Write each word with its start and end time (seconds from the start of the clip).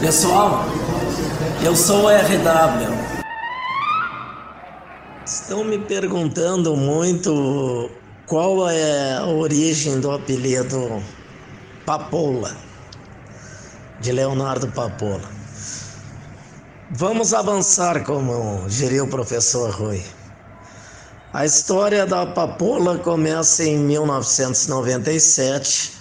Pessoal, 0.00 0.64
eu 1.62 1.76
sou 1.76 2.04
o 2.04 2.08
RW. 2.08 2.88
Estão 5.26 5.62
me 5.62 5.78
perguntando 5.78 6.74
muito 6.74 7.90
qual 8.26 8.66
é 8.70 9.18
a 9.18 9.26
origem 9.26 10.00
do 10.00 10.10
apelido 10.10 11.02
Papola, 11.84 12.56
de 14.00 14.10
Leonardo 14.10 14.68
Papola. 14.68 15.39
Vamos 16.90 17.32
avançar, 17.32 18.04
como 18.04 18.66
diria 18.68 19.04
o 19.04 19.08
professor 19.08 19.70
Rui. 19.70 20.04
A 21.32 21.46
história 21.46 22.04
da 22.04 22.26
Papola 22.26 22.98
começa 22.98 23.64
em 23.64 23.78
1997 23.78 26.00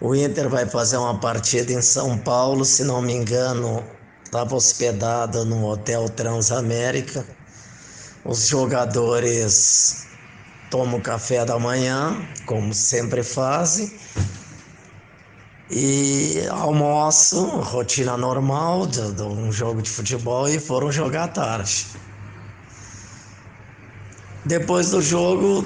o 0.00 0.14
Inter 0.14 0.50
vai 0.50 0.66
fazer 0.66 0.98
uma 0.98 1.18
partida 1.18 1.72
em 1.72 1.80
São 1.80 2.18
Paulo, 2.18 2.62
se 2.64 2.84
não 2.84 3.00
me 3.00 3.14
engano, 3.14 3.82
estava 4.24 4.54
hospedado 4.54 5.44
no 5.44 5.66
Hotel 5.66 6.08
Transamérica. 6.10 7.24
Os 8.24 8.48
jogadores 8.48 10.06
tomam 10.70 11.00
café 11.00 11.44
da 11.44 11.58
manhã, 11.58 12.16
como 12.44 12.74
sempre 12.74 13.22
fazem, 13.22 13.92
e 15.70 16.46
almoço, 16.50 17.44
rotina 17.46 18.16
normal 18.16 18.86
de, 18.86 19.12
de 19.12 19.22
um 19.22 19.50
jogo 19.50 19.82
de 19.82 19.90
futebol, 19.90 20.48
e 20.48 20.58
foram 20.58 20.90
jogar 20.92 21.24
à 21.24 21.28
tarde. 21.28 21.86
Depois 24.44 24.90
do 24.90 25.00
jogo, 25.00 25.64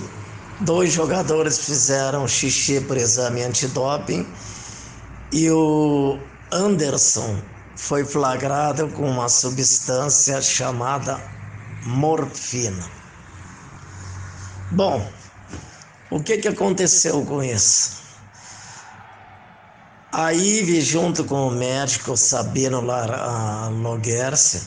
Dois 0.61 0.93
jogadores 0.93 1.61
fizeram 1.61 2.27
xixi 2.27 2.81
por 2.81 2.97
exame 2.97 3.45
antidoping 3.45 4.27
e 5.33 5.49
o 5.53 6.19
Anderson 6.51 7.41
foi 7.77 8.05
flagrado 8.05 8.89
com 8.89 9.09
uma 9.09 9.29
substância 9.29 10.43
chamada 10.43 11.21
morfina. 11.87 12.91
Bom, 14.73 15.09
o 16.11 16.21
que, 16.21 16.39
que 16.39 16.49
aconteceu 16.49 17.25
com 17.25 17.41
isso? 17.41 18.08
A 20.11 20.33
IVE, 20.33 20.81
junto 20.81 21.23
com 21.23 21.49
o 21.49 21.51
médico 21.51 22.17
Sabino 22.17 22.81
Logerse, 22.81 24.63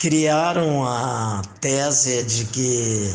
criaram 0.00 0.84
a 0.84 1.42
tese 1.60 2.24
de 2.24 2.44
que 2.46 3.14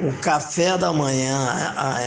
o 0.00 0.12
café 0.20 0.76
da 0.76 0.92
manhã, 0.92 1.38
a, 1.76 1.98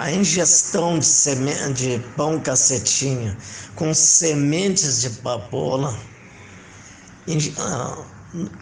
a 0.00 0.12
ingestão 0.12 0.98
de, 0.98 1.04
semente, 1.04 1.74
de 1.74 1.98
pão 2.16 2.40
cacetinho 2.40 3.36
com 3.76 3.92
sementes 3.92 5.02
de 5.02 5.10
papoula 5.20 5.94
ah, 7.58 7.98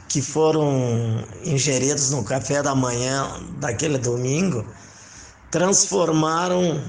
que 0.09 0.21
foram 0.21 1.25
ingeridos 1.45 2.11
no 2.11 2.25
café 2.25 2.61
da 2.61 2.75
manhã 2.75 3.41
daquele 3.61 3.99
domingo 3.99 4.67
transformaram 5.49 6.83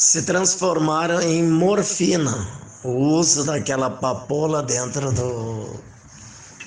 se 0.00 0.22
transformaram 0.22 1.20
em 1.20 1.42
morfina 1.42 2.48
o 2.82 2.88
uso 2.88 3.44
daquela 3.44 3.90
papoula 3.90 4.62
dentro 4.62 5.12
do 5.12 5.78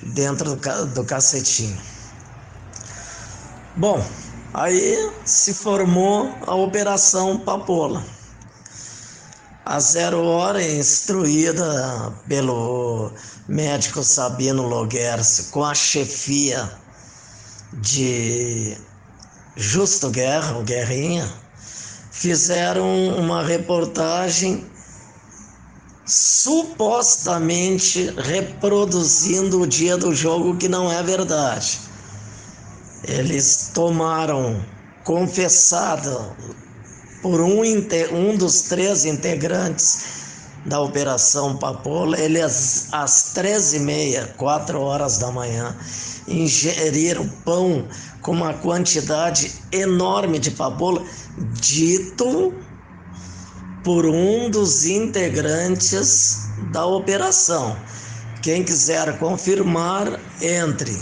dentro 0.03 0.56
do, 0.56 0.86
do 0.94 1.03
cacetinho 1.03 1.81
Bom, 3.76 4.05
aí 4.54 5.11
se 5.26 5.52
formou 5.52 6.32
a 6.45 6.54
Operação 6.54 7.39
Papola. 7.39 8.05
A 9.65 9.80
zero 9.80 10.23
hora, 10.23 10.61
instruída 10.61 12.14
pelo 12.27 13.11
médico 13.48 14.04
Sabino 14.04 14.61
Loguers, 14.61 15.48
com 15.50 15.65
a 15.65 15.73
chefia 15.73 16.71
de 17.73 18.77
Justo 19.55 20.11
Guerra, 20.11 20.60
o 20.60 20.64
Guerrinha, 20.64 21.27
fizeram 22.23 23.17
uma 23.17 23.44
reportagem 23.44 24.64
supostamente 26.06 28.14
reproduzindo 28.17 29.60
o 29.60 29.67
dia 29.67 29.98
do 29.98 30.16
jogo, 30.16 30.56
que 30.56 30.70
não 30.70 30.89
é 30.89 31.04
verdade. 31.04 31.82
Eles 33.06 33.72
tomaram 33.73 34.64
confessado 35.04 36.33
por 37.22 37.42
um, 37.42 37.62
um 38.14 38.38
dos 38.38 38.62
três 38.62 39.04
integrantes 39.04 40.23
da 40.66 40.80
Operação 40.80 41.58
Papola, 41.58 42.20
eles 42.20 42.88
às 42.92 43.34
e 43.74 43.80
meia, 43.80 44.34
quatro 44.38 44.80
horas 44.80 45.18
da 45.18 45.32
manhã, 45.32 45.76
ingeriram 46.28 47.28
pão 47.44 47.88
com 48.22 48.32
uma 48.32 48.54
quantidade 48.54 49.54
enorme 49.72 50.40
de 50.40 50.52
papoula, 50.52 51.04
dito 51.60 52.54
por 53.84 54.06
um 54.06 54.50
dos 54.50 54.86
integrantes 54.86 56.48
da 56.72 56.86
operação. 56.86 57.76
Quem 58.42 58.64
quiser 58.64 59.18
confirmar, 59.20 60.20
entre 60.42 60.98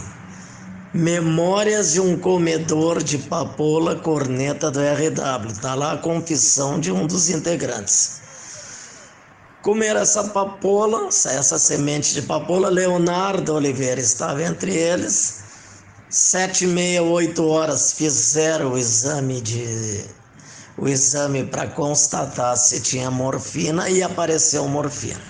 Memórias 0.94 1.94
de 1.94 2.02
um 2.02 2.18
comedor 2.18 3.02
de 3.02 3.18
papoula 3.18 3.96
corneta 3.96 4.70
do 4.70 4.82
RW. 4.82 5.50
Está 5.50 5.74
lá 5.74 5.94
a 5.94 5.98
confissão 5.98 6.82
de 6.82 6.92
um 6.92 7.08
dos 7.08 7.30
integrantes. 7.30 8.20
Comer 9.62 9.96
essa 9.96 10.24
papoula, 10.24 11.08
essa 11.08 11.60
semente 11.60 12.16
de 12.16 12.24
papoula, 12.24 12.68
Leonardo 12.68 13.54
Oliveira 13.54 14.02
estava 14.02 14.42
entre 14.42 14.76
eles. 14.76 15.42
Sete 16.10 16.64
e 16.64 16.68
meia, 16.68 17.04
oito 17.04 17.48
horas 17.48 17.94
fizeram 17.94 18.74
o 18.74 18.78
exame 18.78 19.40
de 19.40 20.04
o 20.78 20.88
exame 20.88 21.46
para 21.46 21.68
constatar 21.68 22.58
se 22.58 22.82
tinha 22.82 23.12
morfina 23.12 23.88
e 23.88 24.02
apareceu 24.02 24.68
morfina. 24.68 25.22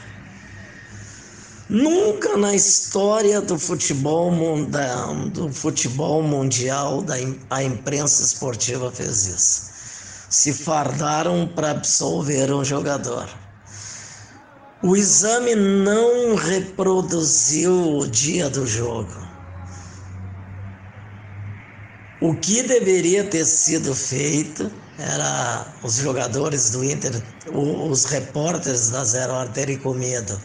Nunca 1.70 2.38
na 2.38 2.56
história 2.56 3.42
do 3.42 3.60
futebol, 3.60 4.32
mundial, 4.32 5.14
do 5.30 5.52
futebol 5.52 6.24
mundial 6.24 7.02
da, 7.02 7.16
a 7.50 7.64
imprensa 7.64 8.24
esportiva 8.24 8.90
fez 8.92 9.26
isso. 9.26 9.72
Se 10.30 10.54
fardaram 10.54 11.52
para 11.54 11.72
absolver 11.72 12.54
um 12.54 12.64
jogador. 12.64 13.41
O 14.84 14.98
exame 14.98 15.54
não 15.54 16.34
reproduziu 16.34 17.98
o 17.98 18.08
dia 18.08 18.50
do 18.50 18.66
jogo. 18.66 19.14
O 22.20 22.36
que 22.36 22.64
deveria 22.64 23.24
ter 23.24 23.46
sido 23.46 23.94
feito 23.94 24.72
era 24.98 25.78
os 25.84 25.96
jogadores 25.96 26.72
do 26.72 26.84
Inter, 26.84 27.12
os 27.54 28.06
repórteres 28.06 28.90
da 28.90 29.04
Zero 29.04 29.34
Hora 29.34 29.50
terem 29.50 29.78
comido 29.78 30.42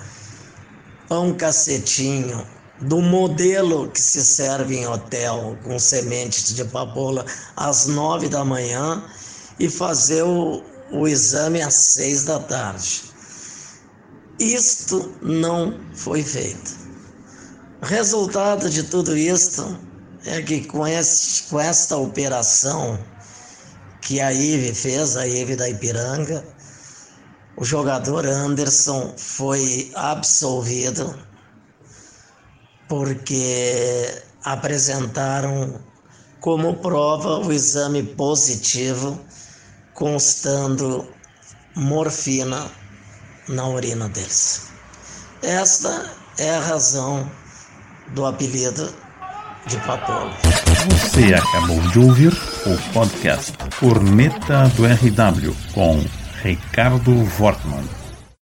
pão 1.08 1.34
cacetinho, 1.34 2.46
do 2.78 3.00
modelo 3.00 3.90
que 3.90 4.00
se 4.00 4.22
serve 4.22 4.76
em 4.76 4.86
hotel 4.86 5.58
com 5.64 5.78
sementes 5.78 6.54
de 6.54 6.64
papoula 6.66 7.24
às 7.56 7.86
nove 7.86 8.28
da 8.28 8.44
manhã 8.44 9.02
e 9.58 9.70
fazer 9.70 10.24
o, 10.24 10.62
o 10.92 11.08
exame 11.08 11.62
às 11.62 11.74
seis 11.74 12.24
da 12.24 12.38
tarde. 12.38 13.15
Isto 14.38 15.16
não 15.22 15.80
foi 15.94 16.22
feito. 16.22 16.76
Resultado 17.80 18.68
de 18.68 18.82
tudo 18.82 19.16
isto 19.16 19.78
é 20.26 20.42
que 20.42 20.66
com, 20.66 20.82
com 21.48 21.60
esta 21.60 21.96
operação 21.96 22.98
que 24.02 24.20
a 24.20 24.32
IVE 24.32 24.74
fez, 24.74 25.16
a 25.16 25.26
IVE 25.26 25.56
da 25.56 25.70
Ipiranga, 25.70 26.44
o 27.56 27.64
jogador 27.64 28.26
Anderson 28.26 29.14
foi 29.16 29.90
absolvido 29.94 31.18
porque 32.88 34.22
apresentaram 34.44 35.80
como 36.40 36.76
prova 36.76 37.38
o 37.38 37.50
exame 37.50 38.02
positivo 38.02 39.18
constando 39.94 41.08
morfina 41.74 42.70
na 43.48 43.66
urina 43.68 44.08
deles. 44.08 44.68
Esta 45.42 46.10
é 46.38 46.56
a 46.56 46.60
razão 46.60 47.30
do 48.08 48.26
apelido 48.26 48.92
de 49.66 49.76
Papola. 49.78 50.32
Você 50.88 51.34
acabou 51.34 51.80
de 51.90 51.98
ouvir 51.98 52.32
o 52.66 52.92
podcast 52.92 53.52
Corneta 53.78 54.68
do 54.76 54.84
RW 54.86 55.54
com 55.74 56.04
Ricardo 56.42 57.12
Wortmann. 57.38 58.05